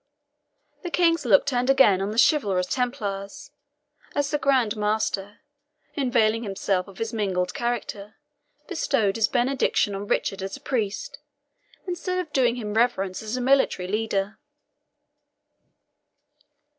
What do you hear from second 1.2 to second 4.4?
look turned again on the chivalrous Templars, as the